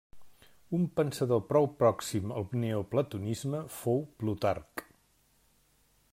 Un 0.77 0.85
pensador 0.99 1.43
prou 1.49 1.67
pròxim 1.83 2.33
al 2.41 2.47
neoplatonisme 2.65 3.61
fou 3.77 4.05
Plutarc. 4.23 4.87